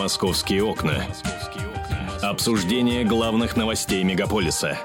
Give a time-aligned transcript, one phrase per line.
[0.00, 1.04] Московские окна.
[2.22, 4.78] Обсуждение главных новостей мегаполиса.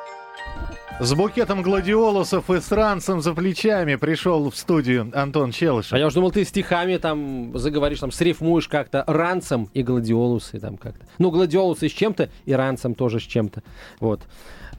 [0.99, 5.93] С букетом гладиолусов и с ранцем за плечами пришел в студию Антон Челышев.
[5.93, 10.75] А я уже думал, ты стихами там заговоришь, там срифмуешь как-то ранцем и гладиолусы там
[10.75, 11.05] как-то.
[11.17, 13.63] Ну, гладиолусы с чем-то и ранцем тоже с чем-то.
[14.01, 14.19] Вот.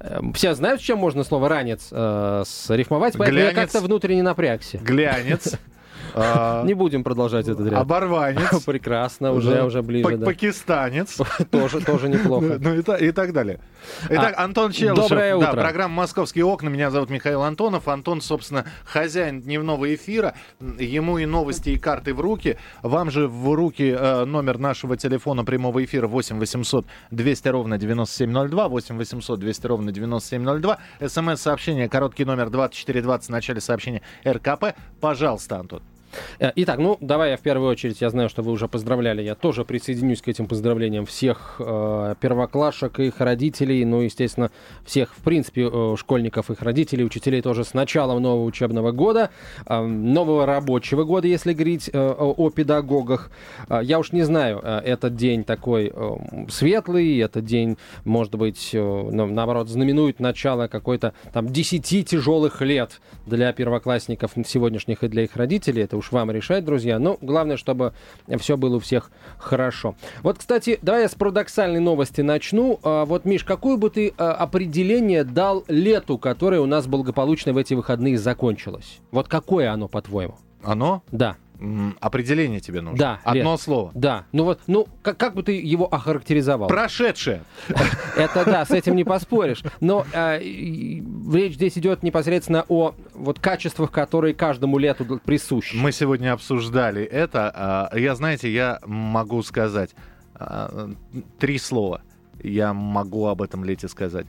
[0.00, 3.72] Эм, Все знают, с чем можно слово ранец э, срифмовать, поэтому я Глянец.
[3.72, 4.76] как-то внутренне напрягся.
[4.76, 5.54] Глянец.
[6.16, 7.80] а, Не будем продолжать этот ряд.
[7.80, 8.62] Оборванец.
[8.66, 10.18] Прекрасно, уже, уже ближе.
[10.18, 11.18] Пакистанец.
[11.50, 12.56] Тоже, тоже неплохо.
[12.58, 13.60] Ну и, та- и так далее.
[14.08, 15.08] Итак, А, Антон Челышев.
[15.10, 15.52] доброе утро.
[15.52, 16.68] программа «Московские окна».
[16.70, 17.86] Меня зовут Михаил Антонов.
[17.88, 20.34] Антон, собственно, хозяин дневного эфира.
[20.78, 22.56] Ему и новости, и карты в руки.
[22.82, 28.68] Вам же в руки э, номер нашего телефона прямого эфира 8 800 200 ровно 9702.
[28.68, 30.78] 8 800 200 ровно 9702.
[31.06, 34.74] СМС-сообщение, короткий номер 2420 в начале сообщения РКП.
[35.00, 35.82] Пожалуйста, Антон.
[36.38, 39.34] Э, Итак, ну давай я в первую очередь, я знаю, что вы уже поздравляли, я
[39.34, 44.50] тоже присоединюсь к этим поздравлениям всех э, первоклашек их родителей, ну, естественно,
[44.84, 49.30] всех, в принципе, э, школьников, их родителей, учителей тоже с началом нового учебного года,
[49.66, 53.30] э, нового рабочего года, если говорить э, о, педагогах.
[53.68, 56.16] Э, я уж не знаю, э, этот день такой э,
[56.48, 63.52] светлый, этот день, может быть, э, наоборот, знаменует начало какой-то там 10 тяжелых лет для
[63.52, 65.82] первоклассников сегодняшних и для их родителей.
[65.82, 66.98] Это уж вам решать, друзья.
[66.98, 67.92] Но главное, чтобы
[68.38, 69.94] все было у всех хорошо.
[70.22, 72.78] Вот, кстати, давай я с парадоксальной новости начну.
[72.82, 77.56] А, Вот, Миш, какое бы ты а, определение дал лету, которое у нас благополучно в
[77.56, 78.98] эти выходные закончилось?
[79.10, 80.36] Вот какое оно, по-твоему?
[80.62, 81.02] Оно?
[81.12, 81.36] Да,
[82.00, 82.98] Определение тебе нужно.
[82.98, 83.58] Да, Одно Лен.
[83.58, 83.90] слово.
[83.94, 84.24] да.
[84.32, 86.68] Ну вот, ну, как, как бы ты его охарактеризовал?
[86.68, 87.42] Прошедшее.
[88.16, 89.62] Это да, с этим не поспоришь.
[89.80, 95.76] Но э, речь здесь идет непосредственно о вот качествах, которые каждому лету присущи.
[95.76, 97.50] Мы сегодня обсуждали это.
[97.54, 99.94] А, Я, знаете, я могу сказать
[100.34, 100.90] а,
[101.38, 102.02] три слова.
[102.42, 104.26] Я могу об этом лете сказать.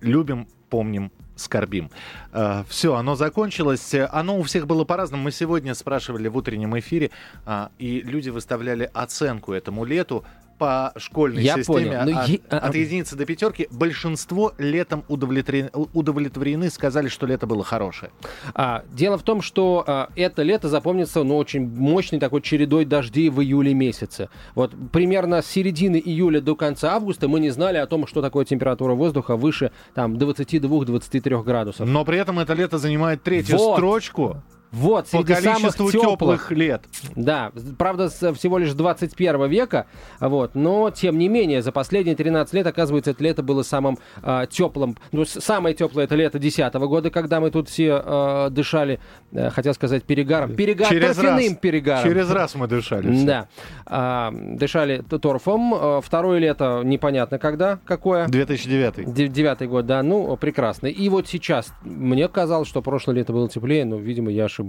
[0.00, 1.90] Любим, помним, скорбим.
[2.68, 3.94] Все, оно закончилось.
[3.94, 5.24] Э, Оно у всех было по-разному.
[5.24, 7.10] Мы сегодня спрашивали в утреннем эфире,
[7.46, 10.24] а, и люди выставляли оценку этому лету
[10.58, 12.02] по школьной Я системе понял.
[12.06, 13.68] Ну, от, е- а- от единицы до пятерки.
[13.70, 18.10] Большинство летом удовлетворены, удовлетворены, сказали, что лето было хорошее.
[18.54, 23.28] А, дело в том, что а, это лето запомнится ну, очень мощной такой чередой дождей
[23.30, 24.28] в июле месяце.
[24.54, 28.44] Вот примерно с середины июля до конца августа мы не знали о том, что такое
[28.44, 31.88] температура воздуха выше там 22-23 градусов.
[31.88, 33.76] Но при этом это лето занимает третью Вот.
[33.76, 34.42] строчку
[34.74, 36.82] Вот, по среди самых количеству теплых теплых лет.
[37.14, 39.86] Да, правда, с- всего лишь 21 века,
[40.20, 44.46] вот, но, тем не менее, за последние 13 лет, оказывается, это лето было самым а,
[44.46, 44.96] теплым.
[45.12, 48.98] Ну, самое теплое это лето 10 года, когда мы тут все а, дышали,
[49.32, 50.54] э, хотел сказать, перегаром.
[50.56, 51.58] Перегар, Через торфяным раз.
[51.60, 52.02] перегаром.
[52.04, 53.12] Через раз мы дышали.
[53.14, 53.24] все.
[53.26, 53.48] Да.
[53.86, 56.02] А, дышали торфом.
[56.02, 58.26] Второе лето непонятно когда, какое.
[58.28, 59.12] 2009.
[59.14, 60.86] Де- Девятый год, да, ну, прекрасно.
[60.88, 64.63] И вот сейчас мне казалось, что прошлое лето было теплее, но, видимо, я ошибаюсь.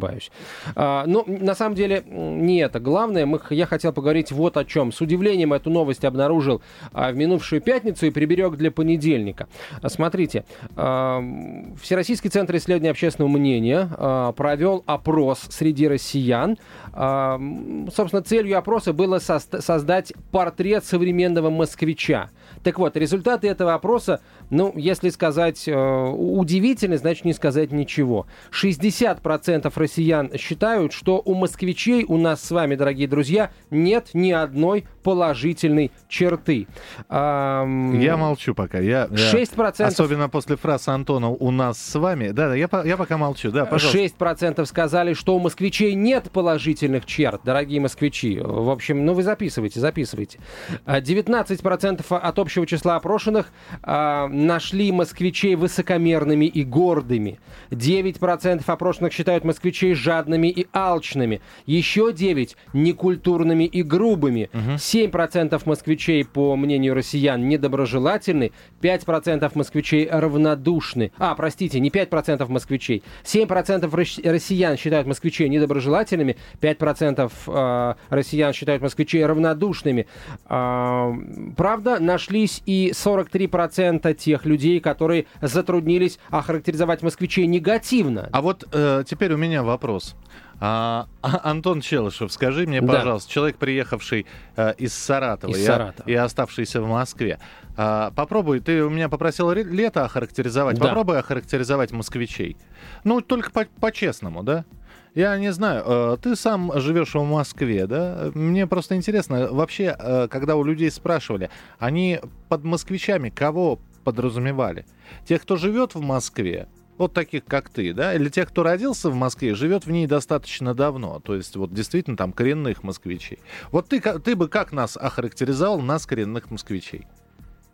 [0.75, 3.27] А, но, на самом деле, не это главное.
[3.49, 4.91] Я хотел поговорить вот о чем.
[4.91, 6.61] С удивлением эту новость обнаружил
[6.93, 9.47] а, в минувшую пятницу и приберег для понедельника.
[9.81, 10.45] А, смотрите,
[10.75, 16.57] Всероссийский центр исследования общественного мнения провел опрос среди россиян.
[16.91, 22.29] Собственно, целью опроса было создать портрет современного москвича.
[22.63, 28.27] Так вот, результаты этого опроса, ну, если сказать э, удивительны, значит не сказать ничего.
[28.51, 34.85] 60% россиян считают, что у москвичей, у нас с вами, дорогие друзья, нет ни одной
[35.03, 36.67] положительной черты.
[37.09, 38.79] Ам, Я молчу пока.
[38.79, 39.83] Я, я- 6%.
[39.83, 42.29] Особенно после фразы Антона «у нас с вами».
[42.29, 43.51] Да, да, я, я пока молчу.
[43.51, 43.99] Да, пожалуйста.
[44.19, 48.39] 6% сказали, что у москвичей нет положительных черт, дорогие москвичи.
[48.39, 50.39] В общем, ну вы записывайте, записывайте.
[50.85, 53.47] А 19% от общего числа опрошенных
[53.83, 57.39] а, нашли москвичей высокомерными и гордыми.
[57.71, 61.41] 9% опрошенных считают москвичей жадными и алчными.
[61.65, 64.49] Еще 9% некультурными и грубыми.
[64.53, 68.51] 7% москвичей, по мнению россиян, недоброжелательны.
[68.81, 71.11] 5% москвичей равнодушны.
[71.17, 73.03] А, простите, не 5% москвичей.
[73.23, 76.37] 7% рос- россиян считают москвичей недоброжелательными.
[76.61, 80.07] 5% э, россиян считают москвичей равнодушными.
[80.45, 81.13] А,
[81.55, 88.27] правда, нашлись и 43% тех людей, которые затруднились охарактеризовать москвичей негативно.
[88.31, 90.15] А вот э, теперь у меня вопрос.
[90.59, 92.93] А, а- Антон Челышев, скажи мне, Да.
[92.93, 94.25] пожалуйста, человек, приехавший
[94.55, 96.07] э, из Саратова, Из и, Саратова.
[96.09, 97.39] и оставшийся в Москве,
[97.77, 100.85] а, попробуй, ты у меня попросил лето охарактеризовать, Да.
[100.87, 102.57] попробуй охарактеризовать москвичей.
[103.03, 104.65] Ну, только по- по-честному, да?
[105.13, 108.31] Я не знаю, э, ты сам живешь в Москве, да?
[108.33, 111.49] Мне просто интересно, вообще, э, когда у людей спрашивали,
[111.79, 112.19] они
[112.49, 114.85] под москвичами кого подразумевали?
[115.25, 119.15] Тех, кто живет в Москве, вот таких, как ты, да, или тех, кто родился в
[119.15, 123.39] Москве, живет в ней достаточно давно, то есть вот действительно там коренных москвичей.
[123.71, 127.05] Вот ты, ты бы как нас охарактеризовал, нас, коренных москвичей?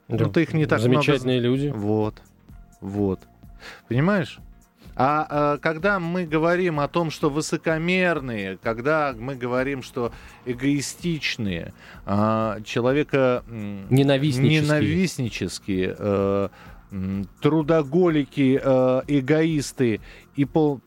[0.07, 0.25] Да.
[0.25, 1.55] Ну, ты их не так Замечательные много...
[1.55, 1.67] люди.
[1.75, 2.21] Вот,
[2.79, 3.19] вот.
[3.87, 4.39] Понимаешь?
[4.95, 10.11] А, а когда мы говорим о том, что высокомерные, когда мы говорим, что
[10.45, 11.73] эгоистичные,
[12.05, 16.49] а, человека ненавистнические, ненавистнические а,
[17.41, 20.01] трудоголики, э, эгоисты
[20.35, 20.81] и пол...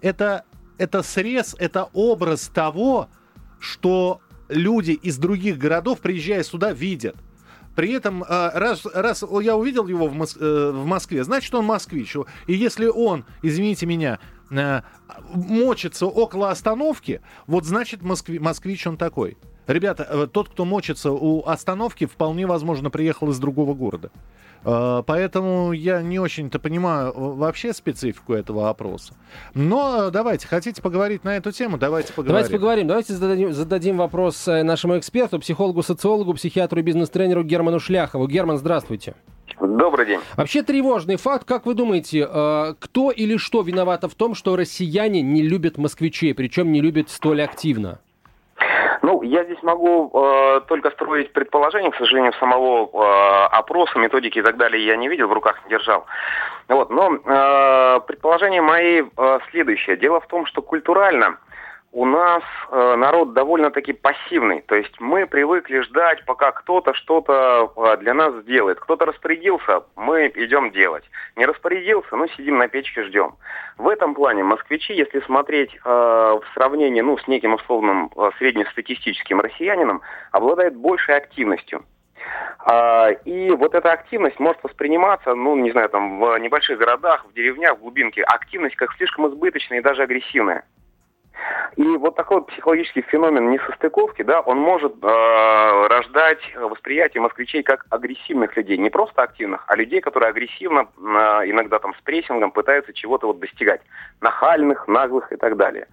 [0.00, 0.44] это
[0.78, 3.08] это срез, это образ того,
[3.58, 7.16] что люди из других городов, приезжая сюда, видят.
[7.78, 12.16] При этом, э, раз, раз я увидел его э, в Москве, значит, он москвич.
[12.48, 14.18] И если он, извините меня,
[14.50, 14.80] э,
[15.32, 19.36] мочится около остановки, вот значит, москви- москвич он такой.
[19.68, 24.10] Ребята, тот, кто мочится у остановки, вполне возможно, приехал из другого города.
[24.64, 29.14] А, поэтому я не очень-то понимаю вообще специфику этого опроса.
[29.54, 31.78] Но давайте, хотите поговорить на эту тему?
[31.78, 32.34] Давайте поговорим.
[32.34, 32.86] Давайте поговорим.
[32.88, 38.26] Давайте зададим, зададим вопрос э, нашему эксперту, психологу, социологу, психиатру и бизнес-тренеру Герману Шляхову.
[38.26, 39.14] Герман, здравствуйте.
[39.60, 40.20] Добрый день.
[40.36, 41.44] Вообще тревожный факт.
[41.44, 46.34] Как вы думаете, э, кто или что виновато в том, что россияне не любят москвичей,
[46.34, 48.00] причем не любят столь активно?
[49.18, 54.42] Ну, я здесь могу э, только строить предположения, к сожалению, самого э, опроса, методики и
[54.42, 56.06] так далее я не видел, в руках не держал.
[56.68, 59.96] Вот, но э, предположения мои э, следующее.
[59.96, 61.36] Дело в том, что культурально
[61.92, 64.60] у нас э, народ довольно-таки пассивный.
[64.62, 68.78] То есть мы привыкли ждать, пока кто-то что-то э, для нас сделает.
[68.80, 71.04] Кто-то распорядился, мы идем делать.
[71.36, 73.36] Не распорядился, ну сидим на печке, ждем.
[73.78, 80.02] В этом плане москвичи, если смотреть э, в сравнении ну, с неким условным среднестатистическим россиянином,
[80.32, 81.84] обладают большей активностью.
[82.58, 87.32] А, и вот эта активность может восприниматься, ну, не знаю, там, в небольших городах, в
[87.32, 90.64] деревнях, в глубинке, активность как слишком избыточная и даже агрессивная.
[91.76, 98.56] И вот такой психологический феномен несостыковки, да, он может э, рождать восприятие москвичей как агрессивных
[98.56, 98.78] людей.
[98.78, 101.00] Не просто активных, а людей, которые агрессивно, э,
[101.46, 103.80] иногда там с прессингом пытаются чего-то вот достигать.
[104.20, 105.86] Нахальных, наглых и так далее.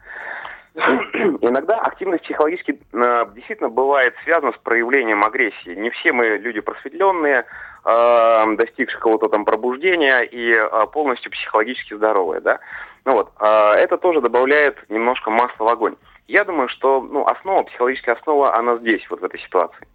[0.76, 5.74] Иногда активность психологически э, действительно бывает связана с проявлением агрессии.
[5.74, 7.46] Не все мы люди просветленные,
[7.86, 12.60] э, достигшие какого-то там пробуждения и э, полностью психологически здоровые, да.
[13.06, 15.96] Ну вот, э, это тоже добавляет немножко масла в огонь.
[16.28, 19.88] Я думаю, что ну, основа, психологическая основа, она здесь, вот в этой ситуации.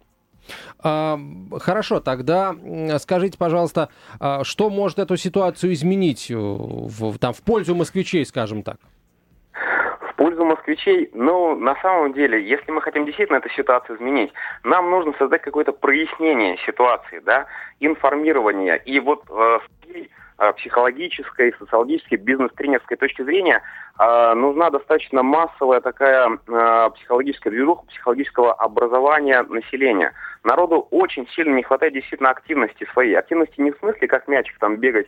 [0.83, 1.19] А,
[1.59, 2.55] хорошо, тогда
[2.97, 8.77] скажите, пожалуйста, а что может эту ситуацию изменить в, там, в пользу москвичей, скажем так?
[10.21, 14.31] пользу москвичей, ну, на самом деле, если мы хотим действительно эту ситуацию изменить,
[14.63, 17.47] нам нужно создать какое-то прояснение ситуации, да,
[17.79, 18.79] информирование.
[18.85, 19.59] И вот э,
[20.53, 23.61] психологической, социологической, бизнес-тренерской точки зрения
[23.99, 31.63] э, нужна достаточно массовая такая э, психологическая движуха, психологического образования населения– народу очень сильно не
[31.63, 33.15] хватает действительно активности своей.
[33.15, 35.07] Активности не в смысле, как мячик там бегать,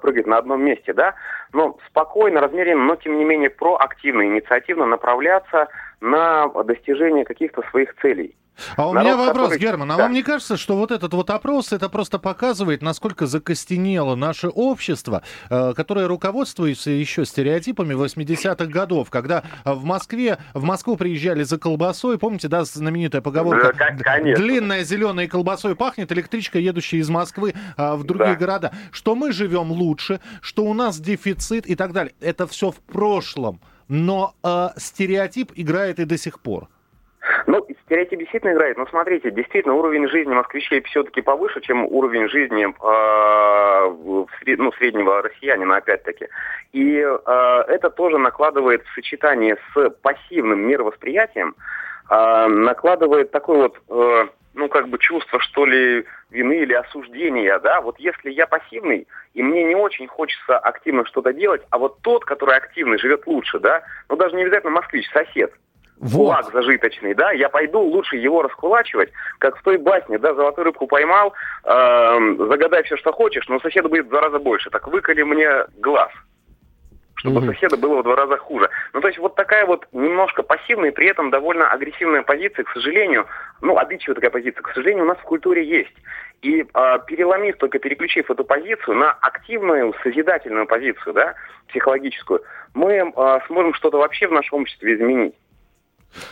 [0.00, 1.14] прыгать на одном месте, да,
[1.52, 5.68] но спокойно, размеренно, но тем не менее проактивно, инициативно направляться
[6.00, 8.34] на достижение каких-то своих целей.
[8.76, 9.60] А у Народ, меня вопрос, который...
[9.60, 10.02] Герман, а да.
[10.04, 15.22] вам не кажется, что вот этот вот опрос, это просто показывает, насколько закостенело наше общество,
[15.50, 22.18] э, которое руководствуется еще стереотипами 80-х годов, когда в Москве, в Москву приезжали за колбасой,
[22.18, 23.72] помните, да, знаменитая поговорка?
[23.76, 24.44] Да, конечно.
[24.44, 28.38] Длинная зеленая колбасой пахнет, электричка, едущая из Москвы э, в другие да.
[28.38, 28.72] города.
[28.90, 32.14] Что мы живем лучше, что у нас дефицит и так далее.
[32.20, 36.68] Это все в прошлом, но э, стереотип играет и до сих пор.
[37.46, 42.64] Ну, стереотип действительно играет, но смотрите, действительно уровень жизни москвичей все-таки повыше, чем уровень жизни
[42.64, 46.28] э, ну, среднего россиянина, опять-таки.
[46.72, 51.54] И э, это тоже накладывает в сочетании с пассивным мировосприятием,
[52.10, 57.82] э, накладывает такой вот, э, ну, как бы чувство, что ли, вины или осуждения, да,
[57.82, 62.24] вот если я пассивный, и мне не очень хочется активно что-то делать, а вот тот,
[62.24, 65.52] который активный, живет лучше, да, ну, даже не обязательно москвич, сосед,
[66.02, 66.16] вот.
[66.16, 70.86] кулак зажиточный, да, я пойду лучше его раскулачивать, как в той басне, да, золотую рыбку
[70.86, 71.32] поймал,
[71.64, 75.48] э, загадай все, что хочешь, но соседа будет в два раза больше, так выколи мне
[75.78, 76.10] глаз
[77.14, 77.54] чтобы mm-hmm.
[77.54, 78.68] соседа было в два раза хуже.
[78.92, 82.70] Ну, то есть вот такая вот немножко пассивная и при этом довольно агрессивная позиция, к
[82.70, 83.26] сожалению,
[83.60, 85.94] ну, обидчивая такая позиция, к сожалению, у нас в культуре есть.
[86.40, 91.34] И э, переломив, только переключив эту позицию на активную, созидательную позицию, да,
[91.68, 92.42] психологическую,
[92.74, 95.36] мы э, сможем что-то вообще в нашем обществе изменить.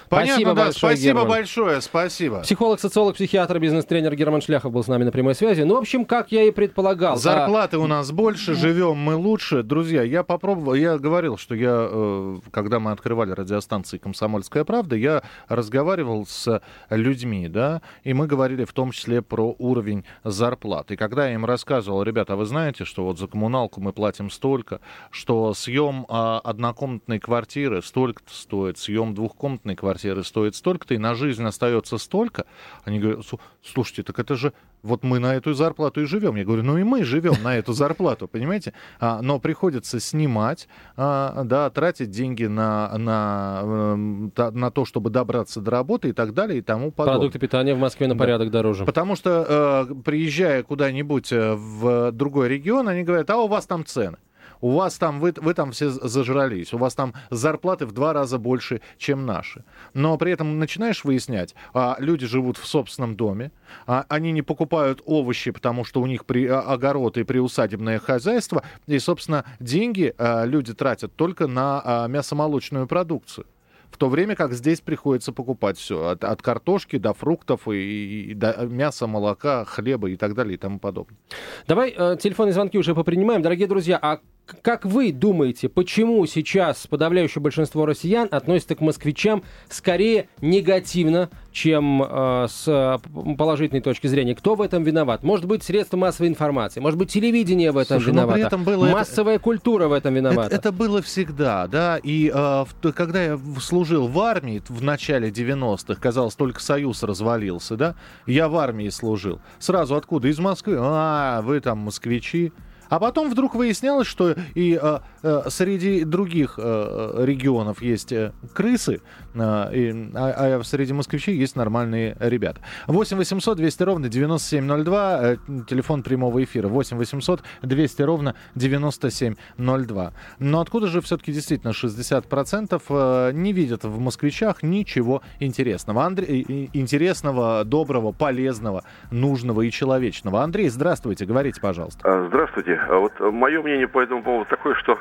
[0.08, 1.28] Понятно, Спасибо да, большое, спасибо Герман.
[1.28, 2.40] большое, спасибо.
[2.40, 5.62] Психолог, социолог, психиатр, бизнес-тренер Герман Шляхов был с нами на прямой связи.
[5.62, 7.16] Ну, в общем, как я и предполагал.
[7.16, 9.62] Зарплаты у нас больше, живем мы лучше.
[9.62, 15.22] Друзья, я попробовал, я говорил, что я, э, когда мы открывали радиостанции «Комсомольская правда», я
[15.48, 16.60] разговаривал с
[16.90, 20.90] людьми, да, и мы говорили в том числе про уровень зарплат.
[20.90, 24.30] И когда я им рассказывал, ребята, а вы знаете, что вот за коммуналку мы платим
[24.30, 31.14] столько, что съем а, однокомнатной квартиры столько-то стоит, съем двухкомнатной квартиры стоит столько-то, и на
[31.14, 32.44] жизнь остается столько,
[32.84, 36.36] они говорят, «Слу- слушайте, так это же вот мы на эту зарплату и живем.
[36.36, 38.72] Я говорю, ну и мы живем на эту зарплату, понимаете?
[38.98, 45.60] А, но приходится снимать, а, да, тратить деньги на, на, эм, на то, чтобы добраться
[45.60, 47.18] до работы и так далее и тому подобное.
[47.18, 48.18] Продукты питания в Москве на Да.
[48.18, 48.84] порядок дороже.
[48.86, 53.84] Потому что, э, приезжая куда-нибудь э, в другой регион, они говорят, а у вас там
[53.84, 54.16] цены.
[54.60, 58.38] У вас там, вы, вы там все зажрались, у вас там зарплаты в два раза
[58.38, 59.64] больше, чем наши.
[59.94, 63.52] Но при этом начинаешь выяснять, а, люди живут в собственном доме,
[63.86, 68.62] а, они не покупают овощи, потому что у них при, а, огород и приусадебное хозяйство,
[68.86, 73.46] и, собственно, деньги а, люди тратят только на а, мясомолочную продукцию.
[73.90, 76.08] В то время как здесь приходится покупать все.
[76.10, 80.56] От, от картошки до фруктов и, и до мяса, молока, хлеба и так далее и
[80.56, 81.18] тому подобное.
[81.66, 83.42] Давай э, телефонные звонки уже попринимаем.
[83.42, 84.20] Дорогие друзья, а
[84.62, 92.46] как вы думаете, почему сейчас подавляющее большинство россиян относится к москвичам скорее негативно, чем э,
[92.48, 92.98] с э,
[93.36, 94.34] положительной точки зрения?
[94.34, 95.22] Кто в этом виноват?
[95.22, 98.64] Может быть, средства массовой информации, может быть, телевидение в этом Слушай, но виновато, при этом
[98.64, 100.46] было это- массовая культура в этом виновата.
[100.46, 101.98] Это, это было всегда, да.
[102.02, 102.64] И э,
[102.94, 107.94] когда я служил в армии в начале 90-х, казалось, только Союз развалился, да,
[108.26, 109.40] я в армии служил.
[109.58, 110.28] Сразу откуда?
[110.28, 110.76] Из Москвы.
[110.78, 112.52] А, вы там москвичи.
[112.90, 119.00] А потом вдруг выяснялось, что и э, среди других э, регионов есть э, крысы,
[119.34, 119.70] э, а,
[120.14, 122.60] а среди москвичей есть нормальные ребята.
[122.86, 125.36] 8 800 200 ровно 9702, э,
[125.68, 126.68] телефон прямого эфира.
[126.68, 130.12] 8 800 200 ровно 9702.
[130.38, 136.04] Но откуда же все-таки действительно 60% э, не видят в москвичах ничего интересного?
[136.04, 140.42] Андрей, интересного, доброго, полезного, нужного и человечного.
[140.42, 142.28] Андрей, здравствуйте, говорите, пожалуйста.
[142.28, 142.80] Здравствуйте.
[142.88, 144.98] А Вот мое мнение по этому поводу такое, что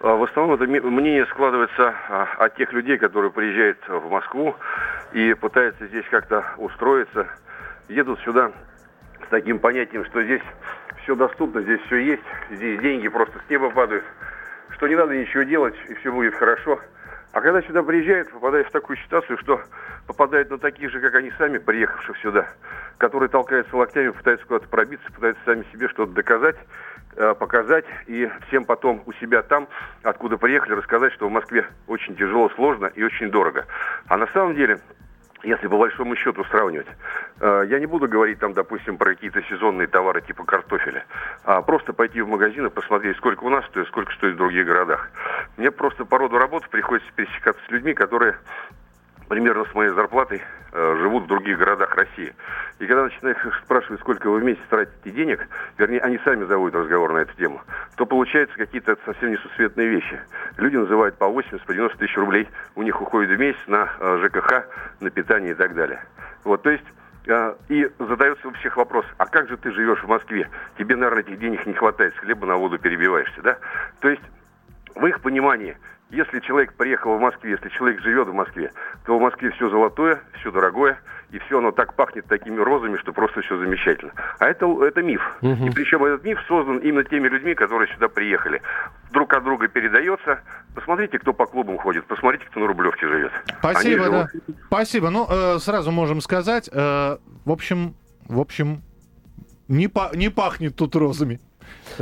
[0.00, 4.54] в основном это мнение складывается а, от тех людей, которые приезжают в Москву
[5.12, 7.26] и пытаются здесь как-то устроиться,
[7.88, 8.52] едут сюда
[9.26, 10.42] с таким понятием, что здесь
[11.02, 14.04] все доступно, здесь все есть, здесь деньги просто с неба падают,
[14.70, 16.78] что не надо ничего делать и все будет хорошо.
[17.32, 19.60] А когда сюда приезжают, попадают в такую ситуацию, что
[20.06, 22.46] попадают на таких же, как они сами, приехавших сюда,
[22.98, 26.56] которые толкаются локтями, пытаются куда-то пробиться, пытаются сами себе что-то доказать,
[27.38, 29.68] показать и всем потом у себя там,
[30.02, 33.66] откуда приехали, рассказать, что в Москве очень тяжело, сложно и очень дорого.
[34.06, 34.78] А на самом деле,
[35.42, 36.86] если по большому счету сравнивать,
[37.40, 41.04] э, я не буду говорить там, допустим, про какие-то сезонные товары типа картофеля,
[41.44, 44.66] а просто пойти в магазин и посмотреть, сколько у нас стоит, сколько стоит в других
[44.66, 45.10] городах.
[45.56, 48.36] Мне просто по роду работы приходится пересекаться с людьми, которые
[49.28, 50.42] примерно с моей зарплатой
[50.72, 52.34] э, живут в других городах России.
[52.78, 57.12] И когда начинаешь спрашивать, сколько вы в месяц тратите денег, вернее, они сами заводят разговор
[57.12, 57.60] на эту тему,
[57.96, 60.18] то получаются какие-то совсем несусветные вещи.
[60.56, 64.24] Люди называют по 80, по 90 тысяч рублей, у них уходит в месяц на э,
[64.24, 64.66] ЖКХ,
[65.00, 66.00] на питание и так далее.
[66.44, 66.84] Вот, то есть
[67.26, 70.48] э, и задается у всех вопрос, а как же ты живешь в Москве?
[70.78, 73.58] Тебе, наверное, этих денег не хватает, хлеба на воду перебиваешься, да?
[74.00, 74.22] То есть
[74.94, 75.76] в их понимании,
[76.10, 78.70] если человек приехал в Москве, если человек живет в Москве,
[79.04, 80.98] то в Москве все золотое, все дорогое,
[81.30, 84.12] и все оно так пахнет такими розами, что просто все замечательно.
[84.38, 85.20] А это, это миф.
[85.42, 88.62] И причем этот миф создан именно теми людьми, которые сюда приехали.
[89.12, 90.40] Друг от друга передается.
[90.74, 93.32] Посмотрите, кто по клубам ходит, посмотрите, кто на Рублевке живет.
[93.58, 94.28] Спасибо, Они да.
[94.28, 94.56] живут.
[94.66, 95.10] Спасибо.
[95.10, 97.94] Ну, э, сразу можем сказать, э, в общем,
[98.26, 98.82] в общем,
[99.68, 101.40] не, па- не пахнет тут розами.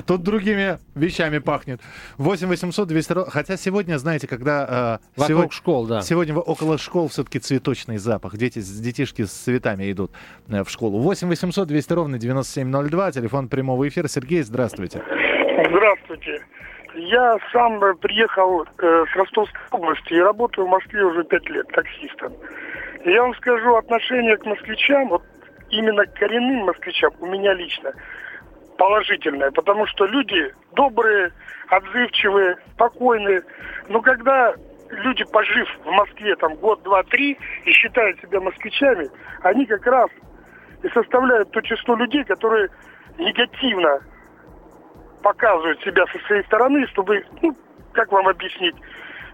[0.06, 1.80] Тут другими вещами пахнет.
[2.18, 4.98] 8 800 200 ро- Хотя сегодня, знаете, когда...
[5.02, 6.00] э, Вокруг сегодня- школ, да.
[6.02, 8.36] Сегодня около школ все-таки цветочный запах.
[8.36, 10.10] Дети, детишки с цветами идут
[10.48, 10.98] э, в школу.
[11.00, 13.12] 8 800 200 ровно 9702.
[13.12, 14.08] Телефон прямого эфира.
[14.08, 15.02] Сергей, здравствуйте.
[15.68, 16.44] Здравствуйте.
[16.94, 21.66] Я сам э, приехал э, с Ростовской области и работаю в Москве уже пять лет
[21.68, 22.32] таксистом.
[23.04, 25.22] И я вам скажу, отношение к москвичам, вот
[25.70, 27.92] именно к коренным москвичам, у меня лично
[28.76, 31.32] положительное, потому что люди добрые,
[31.68, 33.42] отзывчивые, спокойные.
[33.88, 34.54] Но когда
[34.90, 39.08] люди, пожив в Москве там год, два, три и считают себя москвичами,
[39.42, 40.10] они как раз
[40.82, 42.68] и составляют то число людей, которые
[43.18, 44.00] негативно
[45.22, 47.56] показывают себя со своей стороны, чтобы ну,
[47.92, 48.76] как вам объяснить?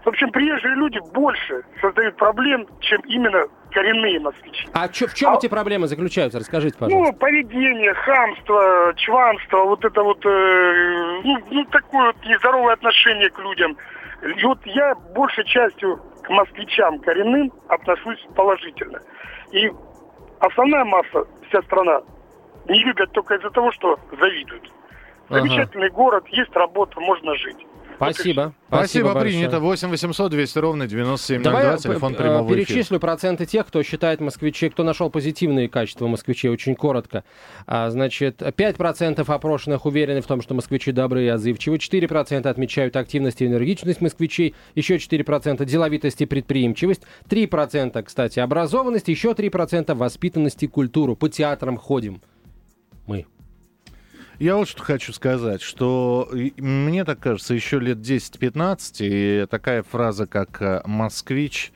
[0.03, 4.67] В общем, приезжие люди больше создают проблем, чем именно коренные москвичи.
[4.73, 6.39] А чё, в чем А- эти проблемы заключаются?
[6.39, 7.11] Расскажите, пожалуйста.
[7.11, 13.39] Ну, поведение, хамство, чванство, вот это вот, э, ну, ну, такое вот нездоровое отношение к
[13.39, 13.77] людям.
[14.37, 19.01] И вот я большей частью к москвичам коренным отношусь положительно.
[19.51, 19.69] И
[20.39, 22.01] основная масса, вся страна,
[22.69, 24.71] не любят только из-за того, что завидуют.
[25.29, 25.39] Ага.
[25.39, 27.65] Замечательный город, есть работа, можно жить.
[27.95, 28.53] Спасибо.
[28.67, 29.33] Спасибо, большое.
[29.33, 29.59] принято.
[29.59, 32.65] 8 800 200 ровно 9702, Давай телефон э, прямого эфира.
[32.65, 37.23] перечислю проценты тех, кто считает москвичей, кто нашел позитивные качества москвичей, очень коротко.
[37.67, 43.41] А, значит, 5% опрошенных уверены в том, что москвичи добрые и отзывчивы, 4% отмечают активность
[43.41, 50.67] и энергичность москвичей, еще 4% деловитость и предприимчивость, 3%, кстати, образованность, еще 3% воспитанность и
[50.67, 51.15] культуру.
[51.15, 52.21] По театрам ходим.
[53.05, 53.25] Мы.
[54.39, 59.83] Я вот что хочу сказать, что и- мне так кажется, еще лет 10-15, и такая
[59.83, 61.71] фраза, как э, «москвич»,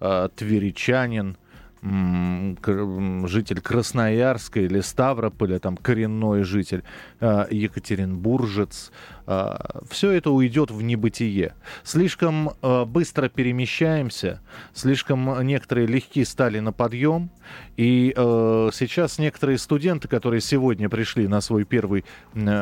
[0.00, 1.36] э, «тверичанин»,
[1.80, 6.82] житель Красноярска или Ставрополя, там коренной житель,
[7.20, 8.90] э, Екатеринбуржец,
[9.90, 11.54] все это уйдет в небытие.
[11.82, 14.40] Слишком э, быстро перемещаемся,
[14.72, 17.30] слишком некоторые легки стали на подъем,
[17.76, 22.04] и э, сейчас некоторые студенты, которые сегодня пришли на свой первый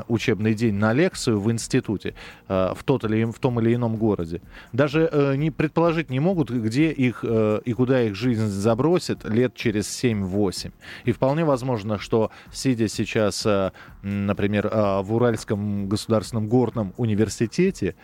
[0.08, 2.14] учебный день на лекцию в институте,
[2.48, 4.40] в, тот или, в том или ином городе,
[4.72, 9.54] даже э, не предположить не могут, где их э, и куда их жизнь забросит лет
[9.54, 10.72] через 7-8.
[11.04, 17.94] И вполне возможно, что сидя сейчас, э, например, в Уральском государственном горном университете,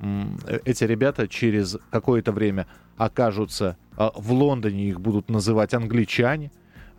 [0.00, 6.50] э, эти ребята через какое-то время окажутся а, в Лондоне, их будут называть англичане,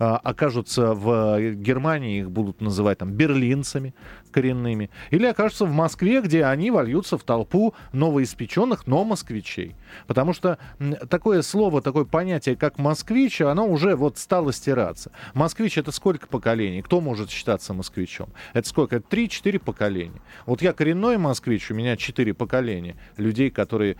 [0.01, 3.93] окажутся в Германии, их будут называть там берлинцами
[4.31, 9.75] коренными, или окажутся в Москве, где они вольются в толпу новоиспеченных, но москвичей.
[10.07, 10.57] Потому что
[11.09, 15.11] такое слово, такое понятие, как москвич, оно уже вот стало стираться.
[15.33, 16.81] Москвич это сколько поколений?
[16.81, 18.29] Кто может считаться москвичом?
[18.53, 18.95] Это сколько?
[18.95, 20.21] Это 3-4 поколения.
[20.45, 23.97] Вот я коренной москвич, у меня 4 поколения людей, которые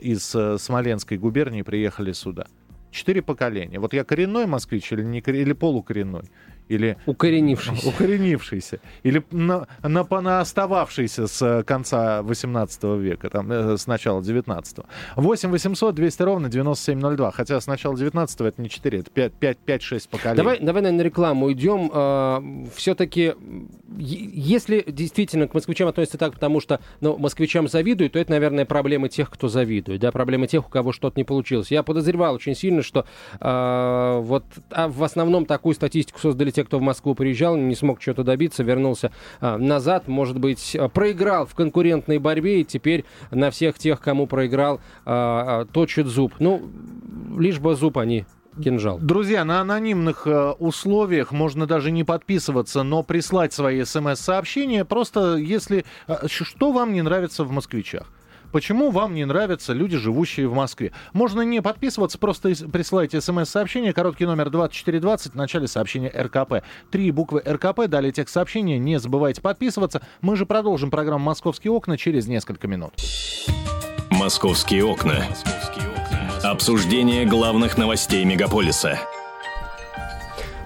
[0.00, 2.46] из э, Смоленской губернии приехали сюда.
[2.94, 3.80] Четыре поколения.
[3.80, 6.30] Вот я коренной москвич или, не, или полукоренной?
[6.68, 7.84] Или Укоренившись.
[7.84, 8.80] укоренившийся?
[9.02, 14.86] Или на, на, остававшийся с э, конца 18 века, там, э, с начала 19-го?
[15.16, 17.30] 8 800 200 ровно 9702.
[17.32, 19.10] Хотя с начала 19 это не 4, это
[19.66, 20.36] 5-6 поколений.
[20.36, 22.70] Давай, давай, наверное, на рекламу идем.
[22.74, 23.34] все-таки,
[23.98, 29.08] если действительно к москвичам относятся так, потому что ну, москвичам завидуют, то это, наверное, проблемы
[29.08, 31.70] тех, кто завидует, да, проблемы тех, у кого что-то не получилось.
[31.70, 33.04] Я подозревал очень сильно, что
[33.40, 38.00] э, вот а в основном такую статистику создали те, кто в Москву приезжал, не смог
[38.00, 43.50] что-то добиться, вернулся э, назад, может быть, э, проиграл в конкурентной борьбе, и теперь на
[43.50, 46.32] всех тех, кому проиграл, э, точит зуб.
[46.38, 46.62] Ну,
[47.38, 48.24] лишь бы зуб они
[48.62, 48.98] кинжал.
[49.00, 50.28] Друзья, на анонимных
[50.60, 54.84] условиях можно даже не подписываться, но прислать свои смс-сообщения.
[54.84, 55.84] Просто если...
[56.26, 58.06] что вам не нравится в москвичах?
[58.54, 60.92] Почему вам не нравятся люди, живущие в Москве?
[61.12, 66.64] Можно не подписываться, просто ис- присылайте смс-сообщение, короткий номер 2420, в начале сообщения РКП.
[66.92, 70.02] Три буквы РКП, далее текст сообщения, не забывайте подписываться.
[70.20, 72.92] Мы же продолжим программу «Московские окна» через несколько минут.
[74.10, 75.24] «Московские окна».
[76.44, 79.00] Обсуждение главных новостей мегаполиса.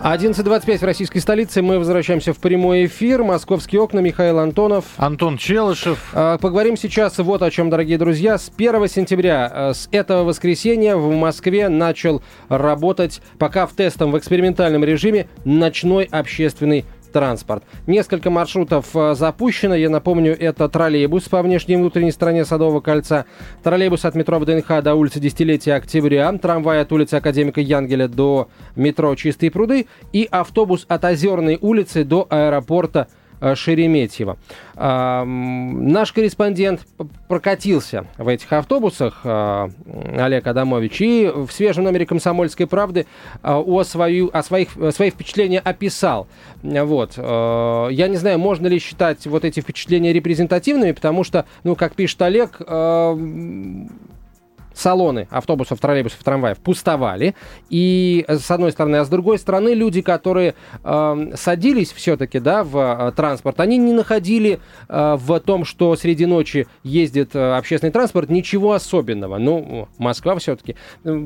[0.00, 1.60] 11.25 в российской столице.
[1.60, 3.24] Мы возвращаемся в прямой эфир.
[3.24, 3.98] Московские окна.
[3.98, 4.84] Михаил Антонов.
[4.96, 6.10] Антон Челышев.
[6.12, 8.38] А, Поговорим сейчас вот о чем, дорогие друзья.
[8.38, 14.18] С 1 сентября, э, с этого воскресенья в Москве начал работать, пока в тестом, в
[14.18, 16.84] экспериментальном режиме, ночной общественный
[17.18, 17.64] транспорт.
[17.88, 19.74] Несколько маршрутов э, запущено.
[19.74, 23.24] Я напомню, это троллейбус по внешней и внутренней стороне Садового кольца,
[23.64, 29.16] троллейбус от метро ВДНХ до улицы Десятилетия Октября, трамвай от улицы Академика Янгеля до метро
[29.16, 33.08] Чистые пруды и автобус от Озерной улицы до аэропорта
[33.40, 34.36] Шереметьево.
[34.76, 36.86] А, Наш корреспондент
[37.28, 39.70] прокатился в этих автобусах, а,
[40.16, 43.06] Олег Адамович, и в свежем номере «Комсомольской правды»
[43.42, 46.26] а, о, свою, о своих, э, свои впечатления описал.
[46.62, 47.14] Вот.
[47.16, 51.94] Э, Я не знаю, можно ли считать вот эти впечатления репрезентативными, потому что, ну, как
[51.94, 53.16] пишет Олег, э,
[54.78, 57.34] салоны автобусов, троллейбусов, трамваев пустовали.
[57.70, 62.78] И с одной стороны, а с другой стороны, люди, которые э, садились все-таки да, в
[62.78, 68.30] э, транспорт, они не находили э, в том, что среди ночи ездит э, общественный транспорт,
[68.30, 69.38] ничего особенного.
[69.38, 70.76] Ну, Москва все-таки.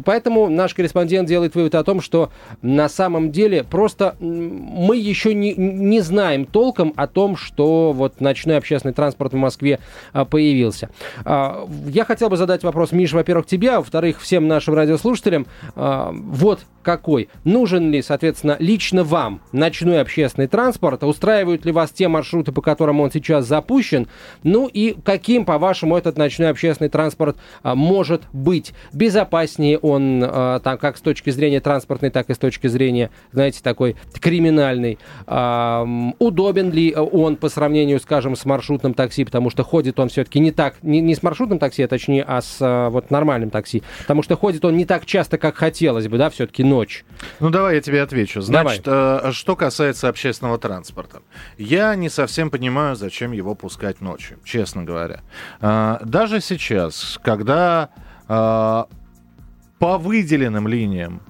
[0.05, 2.31] Поэтому наш корреспондент делает вывод о том, что
[2.63, 8.57] на самом деле просто мы еще не, не знаем толком о том, что вот ночной
[8.57, 9.79] общественный транспорт в Москве
[10.13, 10.91] а, появился.
[11.25, 15.47] А, я хотел бы задать вопрос, Миш, во-первых, тебе, а во-вторых, всем нашим радиослушателям.
[15.75, 17.29] А, вот какой.
[17.45, 21.05] Нужен ли, соответственно, лично вам ночной общественный транспорт?
[21.05, 24.09] Устраивают ли вас те маршруты, по которым он сейчас запущен?
[24.43, 28.73] Ну и каким, по-вашему, этот ночной общественный транспорт а, может быть?
[28.93, 33.61] Безопаснее он, а, там, как с точки зрения транспортной, так и с точки зрения, знаете,
[33.63, 34.99] такой криминальной.
[35.27, 35.87] А,
[36.19, 39.25] удобен ли он по сравнению, скажем, с маршрутным такси?
[39.25, 42.43] Потому что ходит он все-таки не так, не, не с маршрутным такси, а точнее, а
[42.43, 43.83] с а, вот нормальным такси.
[44.01, 47.05] Потому что ходит он не так часто, как хотелось бы, да, все-таки ночь.
[47.41, 48.41] Ну, давай я тебе отвечу.
[48.41, 49.29] Значит, давай.
[49.29, 51.23] Э, что касается общественного транспорта.
[51.59, 55.21] Я не совсем понимаю, зачем его пускать ночью, честно говоря.
[55.61, 57.91] Э, даже сейчас, когда
[58.29, 58.85] э,
[59.79, 61.23] по выделенным линиям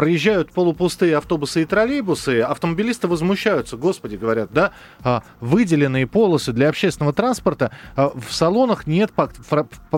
[0.00, 4.70] проезжают полупустые автобусы и троллейбусы, автомобилисты возмущаются, господи, говорят, да,
[5.02, 9.12] а, выделенные полосы для общественного транспорта, а, в салонах нет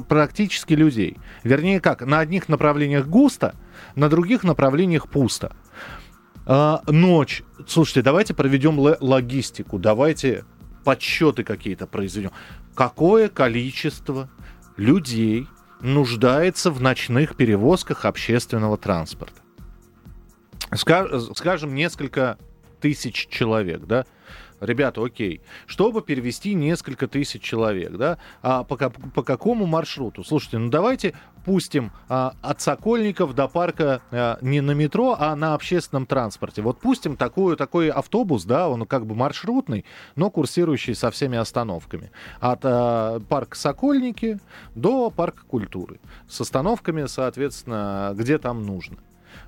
[0.08, 1.18] практически людей.
[1.44, 3.54] Вернее, как, на одних направлениях густо,
[3.94, 5.54] на других направлениях пусто.
[6.46, 7.44] А, ночь.
[7.68, 10.44] Слушайте, давайте проведем логистику, давайте
[10.82, 12.32] подсчеты какие-то произведем.
[12.74, 14.28] Какое количество
[14.76, 15.46] людей
[15.80, 19.41] нуждается в ночных перевозках общественного транспорта?
[20.74, 22.38] Скажем, несколько
[22.80, 24.04] тысяч человек, да?
[24.62, 30.24] ребята, окей, чтобы перевести несколько тысяч человек, да, а по, по какому маршруту?
[30.24, 35.54] Слушайте, ну давайте пустим а, от Сокольников до парка а, не на метро, а на
[35.54, 36.62] общественном транспорте.
[36.62, 42.10] Вот пустим такую, такой автобус, да, он как бы маршрутный, но курсирующий со всеми остановками.
[42.40, 44.38] От а, парка Сокольники
[44.74, 46.00] до парка культуры.
[46.28, 48.98] С остановками, соответственно, где там нужно.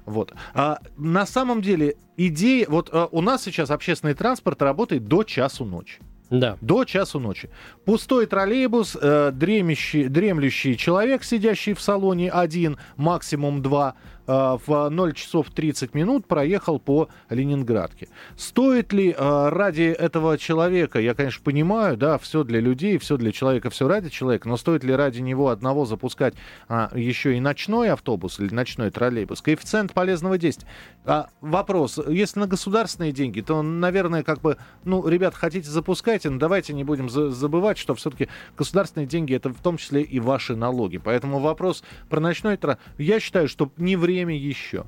[0.07, 0.33] Вот.
[0.55, 2.67] А на самом деле идея...
[2.69, 6.01] Вот а, у нас сейчас общественный транспорт работает до часу ночи.
[6.31, 6.57] Да.
[6.61, 7.51] До часу ночи.
[7.85, 13.95] Пустой троллейбус, э, дремящий, дремлющий человек, сидящий в салоне один, максимум два,
[14.27, 18.09] в 0 часов 30 минут проехал по Ленинградке.
[18.37, 23.33] Стоит ли э, ради этого человека, я, конечно, понимаю, да, все для людей, все для
[23.33, 26.35] человека, все ради человека, но стоит ли ради него одного запускать
[26.69, 29.43] а, еще и ночной автобус или ночной троллейбус?
[29.43, 30.69] Коэффициент полезного действия.
[31.05, 36.39] А, вопрос, если на государственные деньги, то, наверное, как бы, ну, ребят, хотите запускайте, но
[36.39, 40.57] давайте не будем за забывать, что все-таки государственные деньги это в том числе и ваши
[40.57, 40.99] налоги.
[40.99, 44.85] Поэтому вопрос про ночной транспорт, я считаю, что не время еще.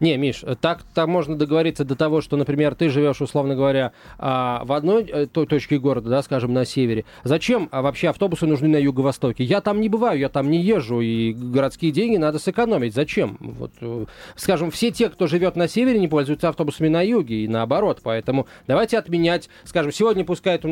[0.00, 4.62] Не, Миш, так там можно договориться до того, что, например, ты живешь, условно говоря, а,
[4.64, 7.04] в одной э, той точке города, да, скажем, на севере.
[7.24, 9.44] Зачем а, вообще автобусы нужны на юго-востоке?
[9.44, 12.94] Я там не бываю, я там не езжу, и городские деньги надо сэкономить.
[12.94, 13.36] Зачем?
[13.40, 14.06] Вот, э,
[14.36, 18.00] скажем, все те, кто живет на севере, не пользуются автобусами на юге, и наоборот.
[18.02, 20.64] Поэтому давайте отменять, скажем, сегодня пускают,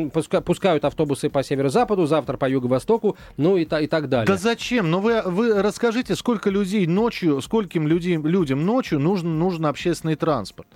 [0.45, 4.27] пускают автобусы по северо-западу, завтра по юго-востоку, ну и, и так далее.
[4.27, 4.89] Да зачем?
[4.91, 10.67] Ну вы, вы расскажите, сколько людей ночью, скольким людей, людям ночью нужен, нужен общественный транспорт.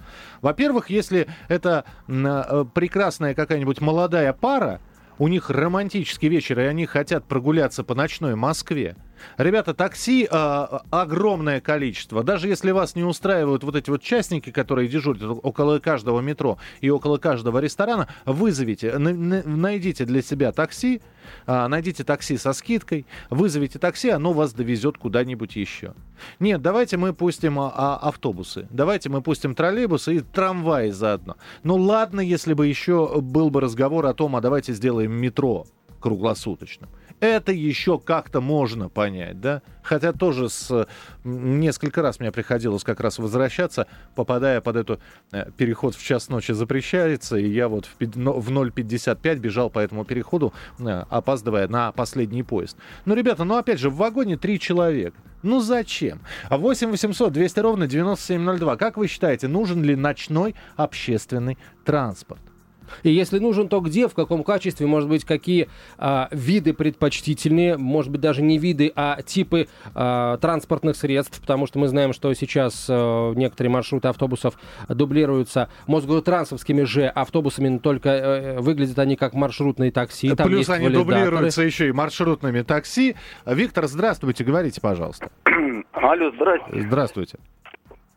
[0.41, 4.82] Во-первых, если это э, прекрасная какая-нибудь молодая пара,
[5.17, 8.95] у них романтический вечер, и они хотят прогуляться по ночной Москве,
[9.38, 12.23] Ребята, такси э, огромное количество.
[12.23, 16.89] Даже если вас не устраивают вот эти вот частники, которые дежурят около каждого метро и
[16.89, 21.01] около каждого ресторана, вызовите, найдите для себя такси,
[21.47, 25.93] э, найдите такси со скидкой, вызовите такси, оно вас довезет куда-нибудь еще.
[26.39, 31.38] Нет, давайте мы пустим а, а, автобусы, давайте мы пустим троллейбусы и трамваи заодно.
[31.63, 35.65] Ну ладно, если бы еще был бы разговор о том, а давайте сделаем метро
[35.99, 36.89] круглосуточным.
[37.19, 39.62] Это еще как-то можно понять, да?
[39.84, 40.88] Хотя тоже с...
[41.23, 44.99] Несколько раз мне приходилось как раз возвращаться, попадая под эту...
[45.32, 50.54] Э, переход в час ночи запрещается, и я вот в 0.55 бежал по этому переходу,
[50.80, 52.78] э, опаздывая на последний поезд.
[53.06, 55.17] Ну, ребята, ну опять же, в вагоне три человека.
[55.41, 56.21] Ну зачем?
[56.49, 58.78] 8 800 200 ровно 9702.
[58.78, 62.41] Как вы считаете, нужен ли ночной общественный транспорт?
[63.04, 68.12] И если нужен, то где, в каком качестве, может быть, какие а, виды предпочтительнее, может
[68.12, 72.88] быть, даже не виды, а типы а, транспортных средств, потому что мы знаем, что сейчас
[72.89, 79.91] а, некоторые маршруты автобусов дублируются мосгортрансовскими же автобусами, но только а, выглядят они как маршрутные
[79.91, 80.34] такси.
[80.36, 83.15] Там Плюс они дублируются еще и маршрутными такси.
[83.45, 85.30] Виктор, здравствуйте, говорите, пожалуйста.
[85.93, 86.88] Алло, здравствуйте.
[86.88, 87.38] Здравствуйте.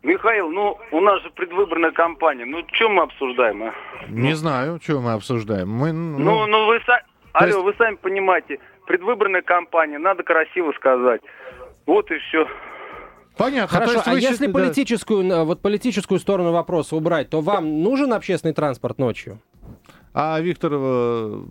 [0.03, 2.45] Михаил, ну, у нас же предвыборная кампания.
[2.45, 3.75] Ну, что мы обсуждаем, а?
[4.09, 5.69] Не знаю, что мы обсуждаем.
[5.69, 7.01] Мы, ну, ну, ну вы, са...
[7.33, 7.65] Алло, есть...
[7.65, 11.21] вы сами понимаете, предвыборная кампания, надо красиво сказать.
[11.87, 12.47] Вот и все.
[13.37, 13.79] Понятно.
[13.79, 14.53] Хорошо, а если да.
[14.53, 19.41] политическую, вот политическую сторону вопроса убрать, то вам нужен общественный транспорт ночью?
[20.15, 21.43] А Виктор э,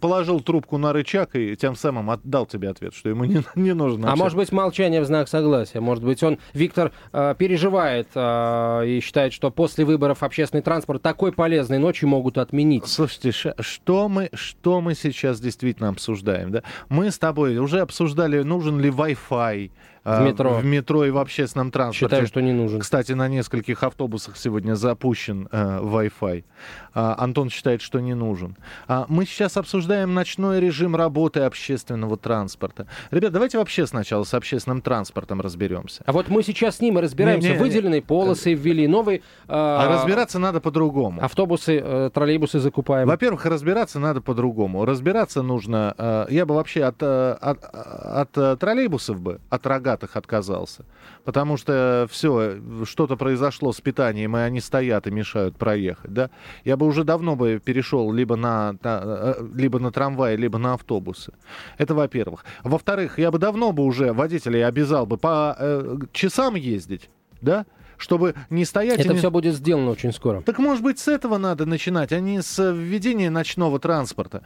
[0.00, 4.10] положил трубку на рычаг и тем самым отдал тебе ответ, что ему не, не нужно.
[4.10, 5.80] А может быть, молчание в знак согласия.
[5.80, 11.32] Может быть, он, Виктор, э, переживает э, и считает, что после выборов общественный транспорт такой
[11.32, 12.86] полезный ночью могут отменить.
[12.86, 16.50] Слушайте, что мы, что мы сейчас действительно обсуждаем?
[16.50, 16.62] Да?
[16.88, 19.70] Мы с тобой уже обсуждали, нужен ли Wi-Fi,
[20.04, 20.54] в метро.
[20.54, 22.14] в метро и в общественном транспорте.
[22.14, 22.80] Считаю, что не нужен.
[22.80, 26.44] Кстати, на нескольких автобусах сегодня запущен э, Wi-Fi.
[26.92, 28.56] А, Антон считает, что не нужен.
[28.86, 32.86] А, мы сейчас обсуждаем ночной режим работы общественного транспорта.
[33.10, 36.02] Ребят, давайте вообще сначала с общественным транспортом разберемся.
[36.06, 37.48] А вот мы сейчас с ним и разбираемся.
[37.48, 39.18] Не, не, Выделенные полосы ввели, новые...
[39.18, 41.24] Э, а разбираться надо по-другому.
[41.24, 43.08] Автобусы, э, троллейбусы закупаем.
[43.08, 44.84] Во-первых, разбираться надо по-другому.
[44.84, 45.94] Разбираться нужно...
[45.96, 50.84] Э, я бы вообще от, э, от, от, от троллейбусов бы, от рога Штатах отказался.
[51.24, 56.12] Потому что все, что-то произошло с питанием, и они стоят и мешают проехать.
[56.12, 56.30] Да?
[56.64, 60.74] Я бы уже давно бы перешел либо на, на, э, либо на трамвай, либо на
[60.74, 61.32] автобусы.
[61.78, 62.44] Это во-первых.
[62.64, 67.08] Во-вторых, я бы давно бы уже водителей обязал бы по э, часам ездить.
[67.40, 67.64] Да?
[67.96, 68.98] чтобы не стоять...
[68.98, 69.18] Это не...
[69.18, 70.42] все будет сделано очень скоро.
[70.42, 74.42] Так, может быть, с этого надо начинать, а не с введения ночного транспорта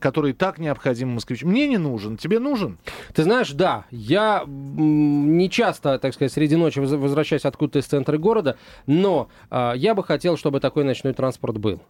[0.00, 1.46] который так необходим москвичу.
[1.46, 2.78] Мне не нужен, тебе нужен?
[3.14, 8.56] Ты знаешь, да, я не часто, так сказать, среди ночи возвращаюсь откуда-то из центра города,
[8.86, 11.80] но э, я бы хотел, чтобы такой ночной транспорт был.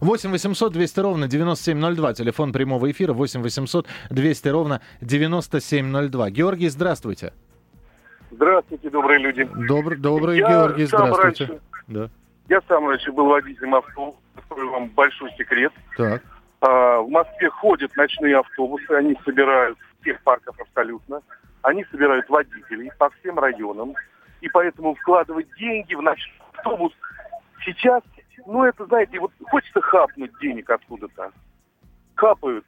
[0.00, 2.14] 8 800 200 ровно 9702.
[2.14, 6.30] Телефон прямого эфира 8 800 200 ровно 9702.
[6.30, 7.32] Георгий, здравствуйте.
[8.30, 9.48] Здравствуйте, добрые люди.
[9.68, 11.44] Добр, добрый я Георгий, здравствуйте.
[11.44, 12.10] Раньше, да.
[12.48, 15.72] Я сам раньше был водителем автобуса, открою вам большой секрет.
[15.96, 16.22] Так.
[16.66, 21.20] А, в Москве ходят ночные автобусы, они собирают всех парков абсолютно,
[21.60, 23.94] они собирают водителей по всем районам,
[24.40, 26.92] и поэтому вкладывать деньги в ночной автобус
[27.66, 28.02] сейчас,
[28.46, 31.32] ну это, знаете, вот хочется хапнуть денег откуда-то.
[32.14, 32.64] Хапают.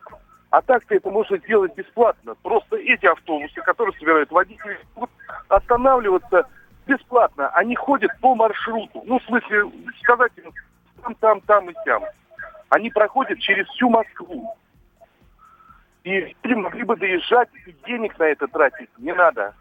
[0.50, 2.34] А так-то это можно сделать бесплатно.
[2.42, 5.10] Просто эти автобусы, которые собирают водителей, будут
[5.48, 6.46] останавливаться
[6.86, 7.48] бесплатно.
[7.50, 9.02] Они ходят по маршруту.
[9.06, 9.70] Ну, в смысле,
[10.02, 10.52] сказать им
[11.02, 12.02] там, там, там и там
[12.68, 14.56] они проходят через всю Москву.
[16.04, 19.54] И люди могли бы доезжать, и денег на это тратить не надо.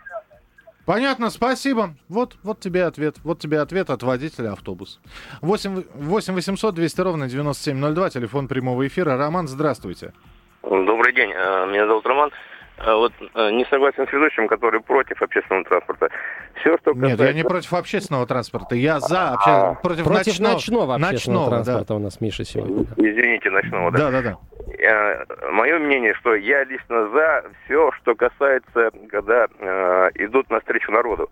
[0.85, 1.95] Понятно, спасибо.
[2.09, 3.15] Вот, вот тебе ответ.
[3.23, 4.99] Вот тебе ответ от водителя автобуса.
[5.41, 9.17] 8, 8 800 200 ровно 9702, телефон прямого эфира.
[9.17, 10.13] Роман, здравствуйте.
[10.61, 12.31] Добрый день, э, меня зовут Роман.
[12.77, 16.09] Э, вот э, не согласен с ведущим, который против общественного транспорта.
[16.59, 17.05] Все, что касается...
[17.05, 19.49] Нет, я не против общественного транспорта, я за обще...
[19.49, 21.95] а, против, против ночного, ночного общественного ночного, транспорта да.
[21.95, 22.85] у нас Миша сегодня.
[22.97, 24.11] Извините, ночного, да?
[24.11, 24.37] Да, да, да.
[24.77, 31.29] Э, Мое мнение, что я лично за все, что касается, когда э, идут навстречу народу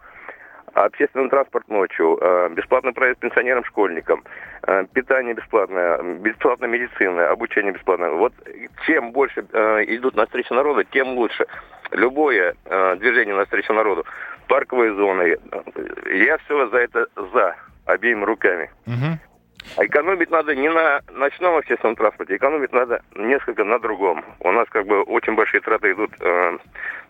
[0.74, 4.24] общественный транспорт ночью, э, бесплатный проезд пенсионерам, школьникам,
[4.68, 8.10] э, питание бесплатное, бесплатная медицина, обучение бесплатное.
[8.12, 8.34] Вот
[8.86, 11.46] чем больше идут навстречу народу, тем лучше.
[11.92, 12.56] Любое
[12.98, 14.04] движение навстречу народу,
[14.48, 15.38] парковые зоны,
[16.12, 17.56] я все за это за
[17.86, 18.72] обеими руками.
[18.88, 19.20] Угу.
[19.78, 24.24] А экономить надо не на ночном общественном транспорте, экономить надо несколько на другом.
[24.40, 26.58] У нас как бы очень большие траты идут, э,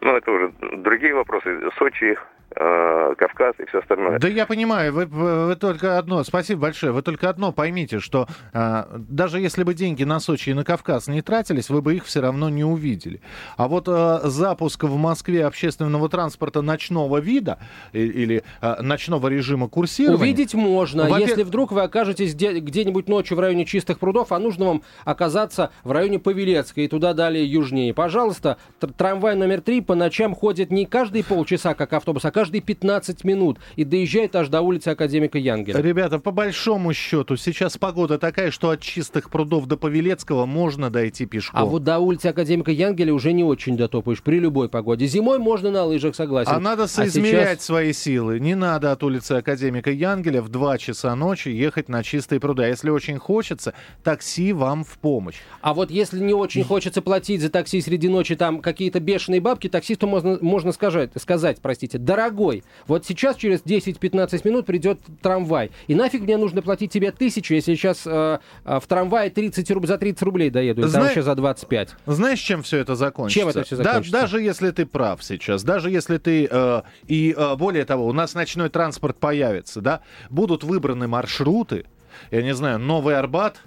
[0.01, 2.17] ну это уже другие вопросы, Сочи,
[2.55, 4.19] э, Кавказ и все остальное.
[4.19, 8.83] Да я понимаю, вы, вы только одно, спасибо большое, вы только одно поймите, что э,
[8.97, 12.21] даже если бы деньги на Сочи и на Кавказ не тратились, вы бы их все
[12.21, 13.21] равно не увидели.
[13.57, 17.59] А вот э, запуск в Москве общественного транспорта ночного вида
[17.91, 20.21] или э, ночного режима курсирования...
[20.21, 24.65] Увидеть можно, если вдруг вы окажетесь где- где-нибудь ночью в районе Чистых прудов, а нужно
[24.65, 27.93] вам оказаться в районе Павелецкой и туда далее южнее.
[27.93, 28.57] Пожалуйста,
[28.97, 33.59] трамвай номер три по ночам ходит не каждые полчаса, как автобус, а каждые 15 минут
[33.75, 35.81] и доезжает аж до улицы Академика Янгеля.
[35.81, 41.25] Ребята, по большому счету, сейчас погода такая, что от Чистых прудов до Павелецкого можно дойти
[41.25, 41.59] пешком.
[41.59, 45.05] А вот до улицы Академика Янгеля уже не очень дотопаешь при любой погоде.
[45.05, 46.51] Зимой можно на лыжах, согласен.
[46.51, 47.65] А надо соизмерять а сейчас...
[47.65, 48.39] свои силы.
[48.39, 52.63] Не надо от улицы Академика Янгеля в 2 часа ночи ехать на Чистые пруды.
[52.63, 55.37] А если очень хочется, такси вам в помощь.
[55.61, 59.69] А вот если не очень хочется платить за такси среди ночи, там какие-то бешеные бабки,
[59.69, 65.95] таксисту можно, можно сказать, сказать, простите, дорогой, вот сейчас через 10-15 минут придет трамвай, и
[65.95, 69.97] нафиг мне нужно платить тебе тысячу, если сейчас э, э, в трамвае 30 руб, за
[69.97, 71.95] 30 рублей доеду, или Зна- там вообще за 25.
[72.05, 73.39] Знаешь, чем все это закончится?
[73.39, 74.19] Чем это Да- закончится?
[74.21, 76.47] даже если ты прав сейчас, даже если ты...
[76.49, 80.01] э, и э, более того, у нас ночной транспорт появится, да?
[80.29, 81.85] Будут выбраны маршруты,
[82.31, 83.61] я не знаю, Новый Арбат,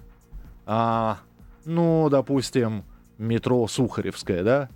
[0.67, 1.19] а,
[1.65, 2.85] ну, допустим,
[3.19, 4.69] метро Сухаревская, да?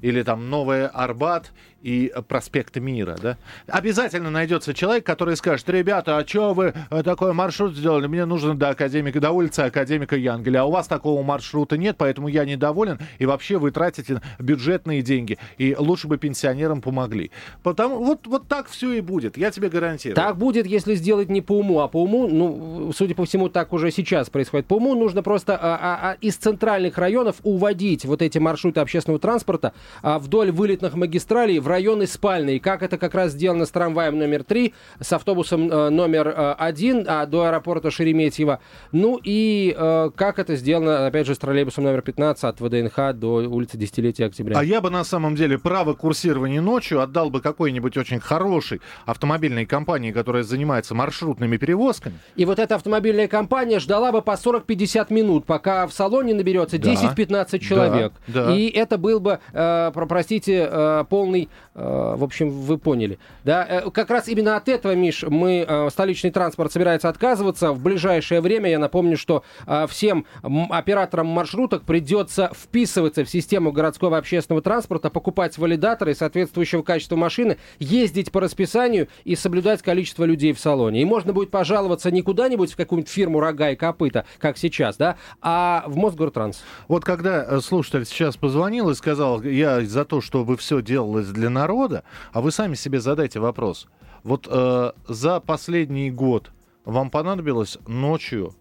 [0.00, 3.36] Или там Новый Арбат и э, проспект Мира, да?
[3.66, 8.06] Обязательно найдется человек, который скажет, ребята, а что вы э, такой маршрут сделали?
[8.06, 12.28] Мне нужно до академика, до улицы академика Янгеля, а у вас такого маршрута нет, поэтому
[12.28, 17.30] я недоволен, и вообще вы тратите бюджетные деньги, и лучше бы пенсионерам помогли.
[17.62, 20.16] Потому вот, вот так все и будет, я тебе гарантирую.
[20.16, 23.72] Так будет, если сделать не по уму, а по уму, ну, судя по всему, так
[23.72, 24.66] уже сейчас происходит.
[24.66, 29.20] По уму нужно просто а, а, а, из центральных районов уводить вот эти маршруты общественного
[29.20, 32.60] транспорта а, вдоль вылетных магистралей в районы спальные.
[32.60, 37.04] Как это как раз сделано с трамваем номер 3, с автобусом э, номер э, 1
[37.08, 38.60] а, до аэропорта Шереметьево.
[38.92, 43.34] Ну и э, как это сделано, опять же, с троллейбусом номер 15 от ВДНХ до
[43.48, 44.58] улицы Десятилетия Октября.
[44.58, 49.66] А я бы на самом деле право курсирования ночью отдал бы какой-нибудь очень хорошей автомобильной
[49.66, 52.16] компании, которая занимается маршрутными перевозками.
[52.36, 56.92] И вот эта автомобильная компания ждала бы по 40-50 минут, пока в салоне наберется Да.
[56.92, 58.12] 10-15 человек.
[58.26, 58.56] Да, да.
[58.56, 63.18] И это был бы, э, про- простите, э, полный, в общем, вы поняли.
[63.44, 63.64] Да?
[63.68, 67.72] Э, как раз именно от этого, Миш, мы, э, столичный транспорт собирается отказываться.
[67.72, 74.18] В ближайшее время, я напомню, что э, всем операторам маршруток придется вписываться в систему городского
[74.18, 80.58] общественного транспорта, покупать валидаторы соответствующего качества машины, ездить по расписанию и соблюдать количество людей в
[80.58, 81.02] салоне.
[81.02, 85.16] И можно будет пожаловаться не куда-нибудь в какую-нибудь фирму рога и копыта, как сейчас, да,
[85.40, 86.62] а в Мосгортранс.
[86.88, 91.47] Вот когда э, слушатель сейчас позвонил и сказал, я за то, чтобы все делалось для
[91.48, 93.88] народа, а вы сами себе задайте вопрос.
[94.24, 96.50] Вот э, за последний год
[96.84, 98.54] вам понадобилось ночью,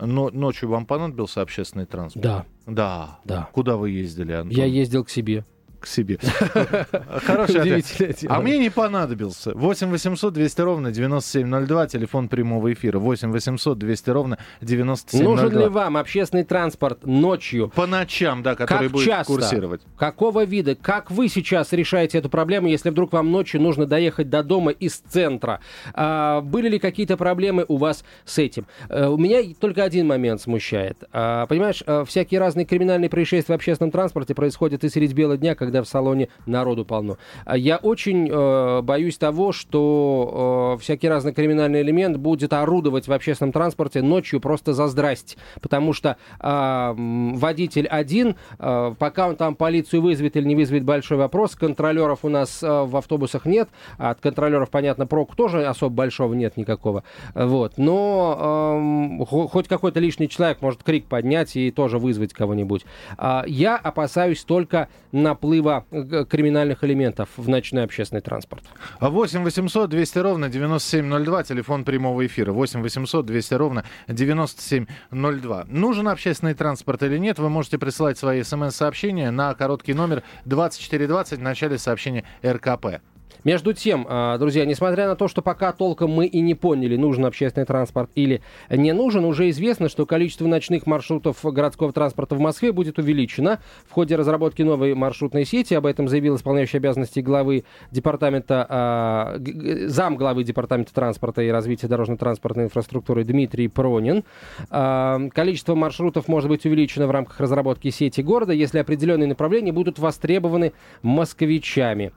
[0.00, 2.22] но, ночью вам понадобился общественный транспорт?
[2.22, 3.18] Да, Да.
[3.24, 3.48] Да.
[3.52, 4.56] Куда вы ездили, Антон?
[4.56, 5.44] я ездил к себе.
[5.80, 6.18] К себе.
[7.24, 8.24] Хороший ответ.
[8.28, 9.52] А мне не понадобился.
[9.54, 12.98] 8 800 200 ровно 9702, телефон прямого эфира.
[12.98, 15.30] 8 800 200 ровно 9702.
[15.30, 17.72] Нужен ли вам общественный транспорт ночью?
[17.74, 19.32] По ночам, да, который как будет часто?
[19.32, 19.82] курсировать.
[19.96, 20.74] Какого вида?
[20.74, 24.96] Как вы сейчас решаете эту проблему, если вдруг вам ночью нужно доехать до дома из
[24.96, 25.60] центра?
[25.94, 28.66] А, были ли какие-то проблемы у вас с этим?
[28.88, 30.98] Э, у меня только один момент смущает.
[31.12, 35.54] А, понимаешь, э, всякие разные криминальные происшествия в общественном транспорте происходят и средь бела дня,
[35.54, 37.16] когда в салоне народу полно.
[37.44, 43.12] А Я очень э, боюсь того, что э, всякий разный криминальный элемент будет орудовать в
[43.12, 45.36] общественном транспорте ночью просто за здрасте.
[45.60, 51.18] Потому что м, водитель один, э, пока он там полицию вызовет или не вызовет, большой
[51.18, 51.54] вопрос.
[51.54, 53.68] Контролеров у нас э, в автобусах нет.
[53.98, 57.04] А От контролеров, понятно, проку тоже особо большого нет никакого.
[57.34, 57.74] Вот.
[57.76, 62.84] Но хо- хоть какой-то лишний человек может крик поднять и тоже вызвать кого-нибудь.
[63.16, 65.57] А, Я опасаюсь только наплыва
[65.90, 68.64] э, криминальных элементов в ночной общественный транспорт.
[69.00, 72.52] 8 800 200 ровно 9702, телефон прямого эфира.
[72.52, 75.64] 8 800 200 ровно 9702.
[75.68, 81.42] Нужен общественный транспорт или нет, вы можете присылать свои смс-сообщения на короткий номер 2420 в
[81.42, 83.00] начале сообщения РКП.
[83.44, 87.24] Между тем, а, друзья, несмотря на то, что пока толком мы и не поняли, нужен
[87.24, 92.72] общественный транспорт или не нужен, уже известно, что количество ночных маршрутов городского транспорта в Москве
[92.72, 95.74] будет увеличено в ходе разработки новой маршрутной сети.
[95.74, 99.40] Об этом заявил исполняющий обязанности главы департамента, а,
[99.86, 104.24] зам главы департамента транспорта и развития дорожно-транспортной инфраструктуры Дмитрий Пронин.
[104.70, 109.98] А, Количество маршрутов может быть увеличено в рамках разработки сети города, если определенные направления будут
[109.98, 110.72] востребованы
[111.02, 112.12] москвичами.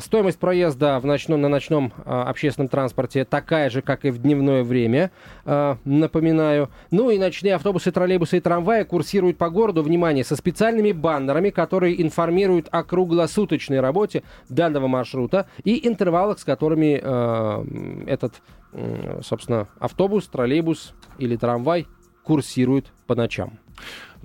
[0.00, 4.62] Стоимость проезда в ночном, на ночном а, общественном транспорте такая же, как и в дневное
[4.62, 5.10] время,
[5.44, 6.70] а, напоминаю.
[6.90, 12.00] Ну и ночные автобусы, троллейбусы и трамваи курсируют по городу, внимание, со специальными баннерами, которые
[12.02, 17.64] информируют о круглосуточной работе данного маршрута и интервалах, с которыми а,
[18.06, 18.34] этот,
[18.72, 21.86] м, собственно, автобус, троллейбус или трамвай
[22.24, 23.58] курсирует по ночам.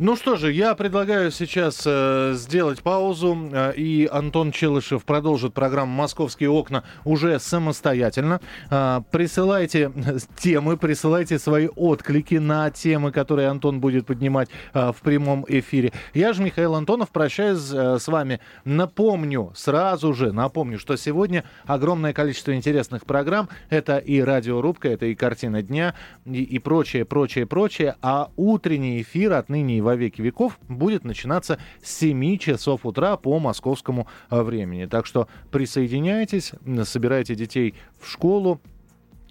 [0.02, 5.92] Ну что же, я предлагаю сейчас э, сделать паузу, э, и Антон Челышев продолжит программу
[5.92, 8.40] «Московские окна» уже самостоятельно.
[8.72, 9.92] Э, присылайте
[10.38, 15.92] темы, присылайте свои отклики на темы, которые Антон будет поднимать э, в прямом эфире.
[16.14, 18.40] Я же, Михаил Антонов, прощаюсь э, с вами.
[18.64, 23.50] Напомню, сразу же напомню, что сегодня огромное количество интересных программ.
[23.70, 25.94] Это и радиорубка, это и картина дня,
[26.26, 27.98] и, и прочее, прочее, прочее.
[28.02, 33.40] А утренний эфир отныне и во веки веков будет начинаться с 7 часов утра по
[33.40, 34.86] московскому э, времени.
[34.86, 38.62] Так что присоединяйтесь, собирайте детей в школу,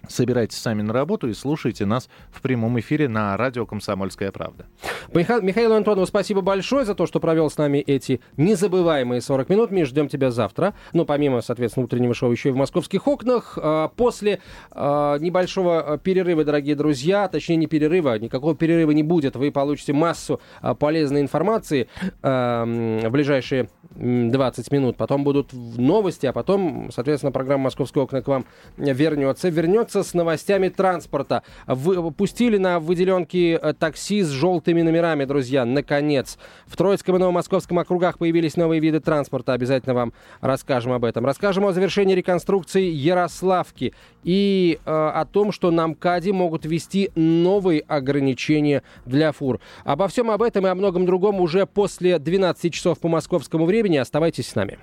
[0.07, 4.65] Собирайтесь сами на работу и слушайте нас в прямом эфире на радио «Комсомольская правда».
[5.13, 5.41] Миха...
[5.41, 9.71] Михаилу Антонову спасибо большое за то, что провел с нами эти незабываемые 40 минут.
[9.71, 10.73] Мы ждем тебя завтра.
[10.93, 13.57] Ну, помимо, соответственно, утреннего шоу, еще и в «Московских окнах».
[13.61, 14.39] А, после
[14.71, 19.35] а, небольшого перерыва, дорогие друзья, точнее, не перерыва, никакого перерыва не будет.
[19.35, 21.87] Вы получите массу а, полезной информации
[22.21, 23.69] в ближайшие
[23.99, 24.95] 20 минут.
[24.97, 28.45] Потом будут новости, а потом, соответственно, программа «Московские окна» к вам
[28.77, 29.49] вернется.
[29.49, 31.43] Вернется с новостями транспорта.
[31.67, 36.37] Вы, пустили на выделенки э, такси с желтыми номерами, друзья, наконец.
[36.65, 39.53] В Троицком и Новомосковском округах появились новые виды транспорта.
[39.53, 41.25] Обязательно вам расскажем об этом.
[41.25, 43.93] Расскажем о завершении реконструкции Ярославки
[44.23, 49.59] и э, о том, что на МКАДе могут ввести новые ограничения для фур.
[49.83, 53.88] Обо всем об этом и о многом другом уже после 12 часов по московскому времени.
[53.97, 54.79] Оставайтесь с нами.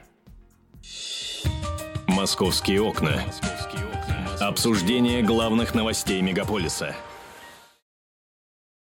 [2.06, 3.22] Московские окна.
[4.40, 6.94] Обсуждение главных новостей мегаполиса–